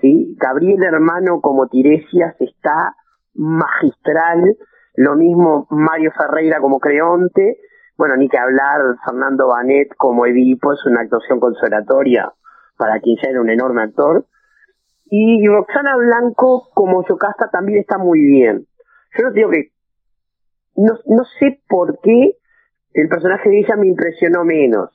¿sí? 0.00 0.36
Gabriel 0.38 0.82
Hermano 0.82 1.40
como 1.40 1.68
Tiresias 1.68 2.34
está 2.40 2.94
magistral, 3.34 4.56
lo 4.94 5.16
mismo 5.16 5.66
Mario 5.70 6.12
Ferreira 6.16 6.60
como 6.60 6.80
Creonte, 6.80 7.58
bueno, 7.96 8.16
ni 8.16 8.28
que 8.28 8.38
hablar, 8.38 8.80
Fernando 9.04 9.48
Banet 9.48 9.94
como 9.96 10.26
Edipo, 10.26 10.72
es 10.72 10.84
una 10.86 11.02
actuación 11.02 11.40
consolatoria 11.40 12.32
para 12.76 13.00
quien 13.00 13.16
ya 13.22 13.30
era 13.30 13.40
un 13.40 13.50
enorme 13.50 13.82
actor. 13.82 14.26
Y 15.04 15.46
Roxana 15.46 15.96
Blanco 15.96 16.70
como 16.74 17.06
Yocasta 17.06 17.50
también 17.50 17.80
está 17.80 17.98
muy 17.98 18.20
bien. 18.20 18.66
Yo 19.16 19.24
no 19.24 19.32
digo 19.32 19.50
que, 19.50 19.72
no, 20.74 20.94
no 21.06 21.24
sé 21.38 21.60
por 21.68 22.00
qué 22.00 22.38
el 22.94 23.08
personaje 23.08 23.48
de 23.48 23.60
ella 23.60 23.76
me 23.76 23.88
impresionó 23.88 24.44
menos, 24.44 24.90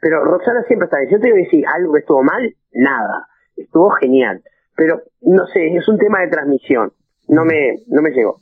pero 0.00 0.24
Roxana 0.24 0.62
siempre 0.64 0.86
está 0.86 0.98
bien. 0.98 1.10
Yo 1.10 1.18
te 1.18 1.26
digo 1.26 1.36
que 1.36 1.44
decir 1.44 1.64
algo 1.66 1.92
que 1.92 2.00
estuvo 2.00 2.22
mal, 2.22 2.54
nada, 2.72 3.26
estuvo 3.56 3.90
genial. 3.90 4.42
Pero 4.76 5.02
no 5.22 5.46
sé, 5.46 5.74
es 5.74 5.88
un 5.88 5.98
tema 5.98 6.20
de 6.20 6.28
transmisión, 6.28 6.92
no 7.28 7.44
me, 7.44 7.84
no 7.86 8.02
me 8.02 8.10
llegó. 8.10 8.36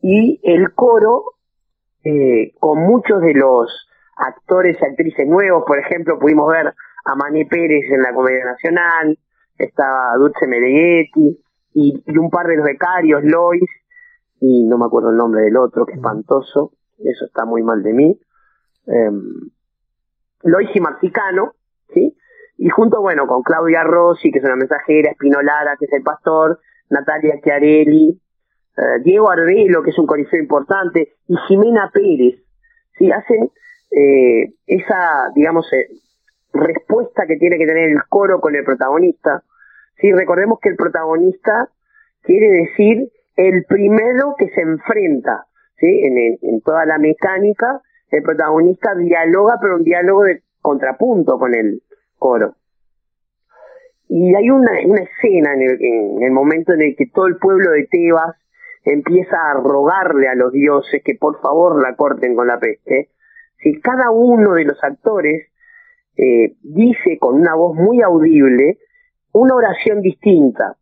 Y 0.00 0.40
el 0.42 0.72
coro, 0.74 1.22
eh, 2.04 2.52
con 2.58 2.78
muchos 2.80 3.20
de 3.20 3.34
los 3.34 3.88
actores 4.16 4.76
y 4.80 4.84
actrices 4.84 5.26
nuevos, 5.26 5.64
por 5.66 5.78
ejemplo, 5.78 6.18
pudimos 6.18 6.50
ver 6.50 6.74
a 7.04 7.14
Mané 7.16 7.46
Pérez 7.46 7.90
en 7.90 8.02
la 8.02 8.14
Comedia 8.14 8.44
Nacional, 8.44 9.18
estaba 9.58 10.16
Dulce 10.16 10.46
Mereghetti, 10.46 11.38
y, 11.74 12.18
un 12.18 12.30
par 12.30 12.46
de 12.46 12.56
los 12.56 12.64
becarios, 12.64 13.22
Lois, 13.24 13.62
y 14.40 14.64
no 14.64 14.78
me 14.78 14.86
acuerdo 14.86 15.10
el 15.10 15.16
nombre 15.16 15.42
del 15.42 15.56
otro, 15.56 15.86
que 15.86 15.94
espantoso, 15.94 16.72
eso 17.10 17.26
está 17.26 17.44
muy 17.44 17.62
mal 17.62 17.82
de 17.82 17.92
mí. 17.92 18.20
Um, 18.86 19.50
Lois 20.42 20.70
y 20.74 20.80
Marcicano, 20.80 21.54
¿sí? 21.92 22.16
Y 22.58 22.68
junto, 22.68 23.00
bueno, 23.00 23.26
con 23.26 23.42
Claudia 23.42 23.84
Rossi, 23.84 24.30
que 24.30 24.38
es 24.38 24.44
una 24.44 24.56
mensajera, 24.56 25.10
Espinolara, 25.10 25.76
que 25.78 25.86
es 25.86 25.92
el 25.92 26.02
pastor, 26.02 26.60
Natalia 26.90 27.40
Chiarelli, 27.42 28.20
eh, 28.76 29.02
Diego 29.04 29.30
Arbelo, 29.30 29.82
que 29.82 29.90
es 29.90 29.98
un 29.98 30.06
corifeo 30.06 30.40
importante, 30.40 31.14
y 31.28 31.36
Jimena 31.48 31.90
Pérez, 31.92 32.42
¿sí? 32.98 33.10
Hacen 33.10 33.50
eh, 33.90 34.54
esa, 34.66 35.30
digamos, 35.34 35.70
eh, 35.72 35.88
respuesta 36.52 37.26
que 37.26 37.36
tiene 37.36 37.58
que 37.58 37.66
tener 37.66 37.90
el 37.90 38.02
coro 38.08 38.40
con 38.40 38.54
el 38.54 38.64
protagonista. 38.64 39.42
¿sí? 39.96 40.12
Recordemos 40.12 40.58
que 40.60 40.70
el 40.70 40.76
protagonista 40.76 41.68
quiere 42.22 42.48
decir 42.48 43.10
el 43.36 43.64
primero 43.64 44.34
que 44.38 44.48
se 44.50 44.60
enfrenta 44.60 45.46
en, 45.82 46.60
toda 46.62 46.86
la 46.86 46.98
mecánica. 46.98 47.80
El 48.10 48.22
protagonista 48.22 48.94
dialoga, 48.94 49.58
pero 49.60 49.76
un 49.76 49.84
diálogo 49.84 50.24
de 50.24 50.42
contrapunto 50.60 51.38
con 51.38 51.54
el 51.54 51.82
coro. 52.18 52.56
Y 54.08 54.34
hay 54.34 54.50
una, 54.50 54.78
escena 54.78 55.54
en 55.54 55.62
el, 55.62 55.78
en 55.80 56.22
el 56.22 56.32
momento 56.32 56.74
en 56.74 56.82
el 56.82 56.96
que 56.96 57.06
todo 57.06 57.26
el 57.26 57.36
pueblo 57.36 57.70
de 57.70 57.86
Tebas 57.86 58.36
empieza 58.84 59.36
a 59.36 59.54
rogarle 59.54 60.28
a 60.28 60.34
los 60.34 60.52
dioses 60.52 61.02
que 61.04 61.14
por 61.14 61.40
favor 61.40 61.80
la 61.82 61.96
corten 61.96 62.34
con 62.34 62.46
la 62.46 62.58
peste. 62.58 63.10
Si 63.62 63.80
cada 63.80 64.10
uno 64.10 64.54
de 64.54 64.64
los 64.64 64.82
actores 64.82 65.48
eh, 66.16 66.56
dice 66.62 67.18
con 67.18 67.36
una 67.36 67.54
voz 67.54 67.74
muy 67.74 68.02
audible 68.02 68.78
una 69.32 69.54
oración 69.54 70.02
distinta. 70.02 70.76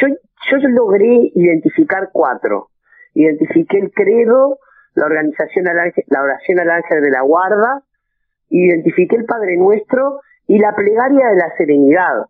Yo, 0.00 0.08
yo 0.50 0.68
logré 0.68 1.32
identificar 1.34 2.10
cuatro. 2.12 2.68
Identifiqué 3.14 3.78
el 3.78 3.92
credo, 3.92 4.58
la 4.94 5.06
organización 5.06 5.64
la 5.64 6.22
oración 6.22 6.60
al 6.60 6.70
ángel 6.70 7.02
de 7.02 7.10
la 7.10 7.22
guarda, 7.22 7.82
identifiqué 8.48 9.16
el 9.16 9.24
Padre 9.24 9.56
Nuestro 9.56 10.20
y 10.46 10.58
la 10.58 10.74
plegaria 10.74 11.28
de 11.28 11.36
la 11.36 11.56
serenidad. 11.56 12.26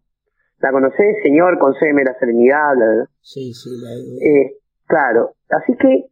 ¿La 0.60 0.70
conocés, 0.70 1.16
Señor? 1.22 1.58
Concédeme 1.58 2.04
la 2.04 2.16
serenidad. 2.18 2.74
Sí, 3.20 3.52
sí, 3.52 3.70
la... 3.80 3.90
Eh, 3.92 4.56
claro. 4.86 5.34
Así 5.50 5.76
que, 5.76 6.07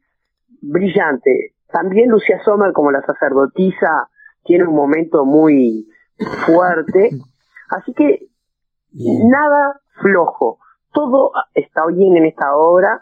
brillante. 0.61 1.55
También 1.73 2.11
Lucia 2.11 2.43
Sommer, 2.45 2.73
como 2.73 2.91
la 2.91 3.03
sacerdotisa, 3.03 4.09
tiene 4.45 4.65
un 4.65 4.75
momento 4.75 5.25
muy, 5.25 5.87
fuerte. 6.47 7.11
Así 7.71 7.93
que 7.95 8.29
nada 8.93 9.81
flojo. 10.03 10.59
Todo 10.93 11.33
está 11.55 11.87
bien 11.87 12.17
en 12.17 12.27
esta 12.27 12.57
obra. 12.57 13.01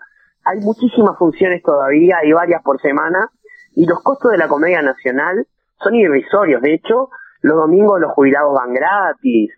Hay 0.51 0.61
muchísimas 0.61 1.19
funciones 1.19 1.63
todavía, 1.63 2.19
hay 2.23 2.33
varias 2.33 2.63
por 2.63 2.81
semana. 2.81 3.31
Y 3.75 3.87
los 3.87 4.03
costos 4.03 4.33
de 4.33 4.39
la 4.39 4.49
Comedia 4.49 4.83
Nacional 4.83 5.47
son 5.83 5.95
irrisorios. 5.95 6.63
De 6.63 6.75
hecho, 6.75 7.11
los 7.43 7.57
domingos 7.57 8.01
los 8.01 8.13
jubilados 8.13 8.55
van 8.55 8.73
gratis. 8.73 9.53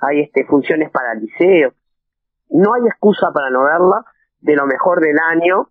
Hay 0.00 0.20
este, 0.20 0.44
funciones 0.46 0.90
para 0.90 1.14
liceos. 1.14 1.74
No 2.50 2.74
hay 2.74 2.82
excusa 2.86 3.32
para 3.32 3.50
no 3.50 3.64
verla. 3.64 4.04
De 4.40 4.54
lo 4.54 4.66
mejor 4.66 5.00
del 5.00 5.18
año. 5.18 5.70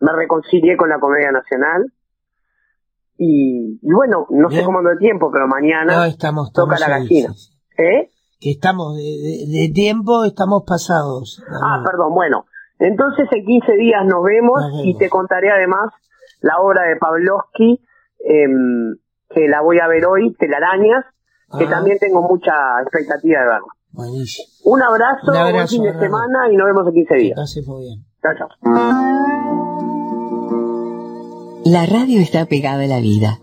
Me 0.00 0.12
reconcilié 0.12 0.76
con 0.76 0.88
la 0.88 0.98
Comedia 0.98 1.30
Nacional 1.30 1.92
y, 3.24 3.78
bueno, 3.82 4.26
no 4.30 4.50
sé 4.50 4.64
cómo 4.64 4.78
ando 4.78 4.90
el 4.90 4.98
tiempo, 4.98 5.30
pero 5.30 5.46
mañana 5.46 6.08
estamos, 6.08 6.52
toca 6.52 6.76
la 6.78 6.88
gallina. 6.88 7.32
¿Eh? 7.78 8.10
Que 8.40 8.50
estamos 8.50 8.96
de, 8.96 9.70
tiempo, 9.72 10.24
estamos 10.24 10.64
pasados. 10.66 11.40
Ah, 11.48 11.82
perdón, 11.84 12.14
bueno. 12.14 12.46
Entonces 12.82 13.28
en 13.30 13.44
15 13.44 13.72
días 13.74 14.04
nos 14.04 14.24
vemos, 14.24 14.60
y 14.84 14.96
te 14.96 15.08
contaré 15.08 15.50
además 15.50 15.92
la 16.40 16.58
obra 16.58 16.82
de 16.82 16.96
Pavlovsky, 16.96 17.80
em, 18.24 18.96
que 19.30 19.48
la 19.48 19.60
voy 19.62 19.78
a 19.78 19.86
ver 19.86 20.04
hoy, 20.06 20.34
Telarañas, 20.34 21.04
que 21.56 21.64
ah. 21.64 21.70
también 21.70 21.98
tengo 21.98 22.22
mucha 22.22 22.52
expectativa 22.82 23.40
de 23.40 23.46
verla. 23.46 23.72
Buenísimo. 23.92 24.48
Un 24.64 24.82
abrazo, 24.82 25.32
Un 25.32 25.52
buen 25.52 25.68
fin 25.68 25.82
de 25.82 25.92
semana 25.98 26.50
y 26.50 26.56
nos 26.56 26.66
vemos 26.66 26.86
en 26.88 26.94
15 26.94 27.14
días. 27.14 27.56
muy 27.66 27.82
bien. 27.82 28.04
Chao, 28.22 28.34
chao. 28.36 28.48
La 31.64 31.86
radio 31.86 32.20
está 32.20 32.46
pegada 32.46 32.82
a 32.82 32.88
la 32.88 32.98
vida. 32.98 33.38